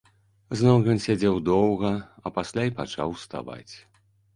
Зноў 0.61 0.87
ён 0.93 1.01
сядзеў 1.03 1.37
доўга, 1.51 1.95
а 2.25 2.35
пасля 2.41 2.67
і 2.71 2.77
пачаў 2.83 3.07
уставаць. 3.19 3.73